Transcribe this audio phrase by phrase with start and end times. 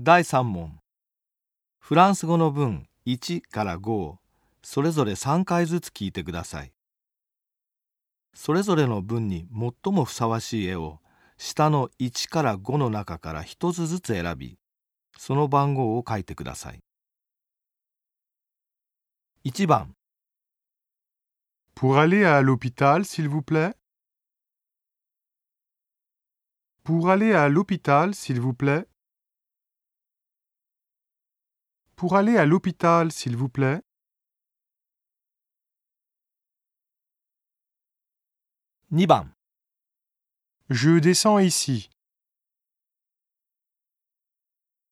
[0.00, 0.78] 第3問。
[1.80, 4.20] フランス語の文1から5を
[4.62, 6.72] それぞれ3回ずつ聞いてください。
[8.32, 11.00] それぞれの文に最もふさわしい絵を
[11.36, 14.56] 下の1から5の中から1つずつ選び
[15.16, 16.78] その番号を書いてください。
[19.44, 19.96] 1番。
[21.74, 23.74] Pour aller à l'hôpital, s'il vous plaît?
[26.84, 28.86] Pour aller à l'hôpital, s'il vous plaît?
[31.98, 33.82] Pour aller à l'hôpital, s'il vous plaît
[38.92, 39.28] 2番
[40.70, 41.90] Je descends ici.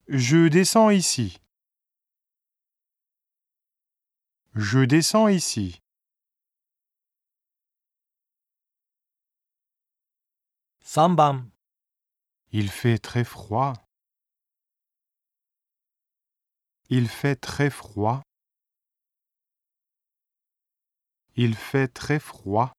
[0.09, 1.39] Je descends ici.
[4.57, 5.81] Je descends ici.
[10.81, 11.49] 3番
[12.51, 13.86] Il fait très froid.
[16.89, 18.23] Il fait très froid.
[21.35, 22.73] Il fait très froid.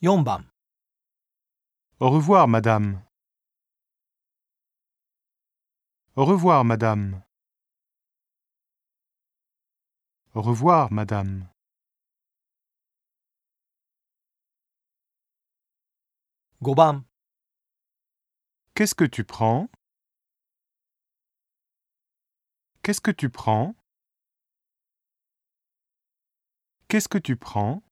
[0.00, 0.44] 4番
[1.98, 3.02] Au revoir, madame.
[6.14, 7.22] Au revoir, madame.
[10.34, 11.48] Au revoir, madame.
[16.62, 17.11] 5番
[18.74, 19.68] Qu'est-ce que tu prends?
[22.82, 23.74] Qu'est-ce que tu prends?
[26.88, 27.82] Qu'est-ce que tu prends?